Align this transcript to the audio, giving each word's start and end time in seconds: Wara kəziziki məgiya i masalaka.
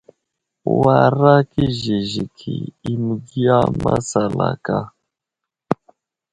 Wara 0.79 1.35
kəziziki 1.51 2.53
məgiya 3.03 3.57
i 3.71 3.75
masalaka. 3.83 4.77